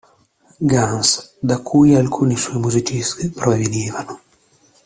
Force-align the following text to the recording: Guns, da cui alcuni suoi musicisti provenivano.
Guns, 0.71 1.35
da 1.43 1.59
cui 1.61 1.93
alcuni 1.93 2.35
suoi 2.35 2.57
musicisti 2.59 3.29
provenivano. 3.29 4.19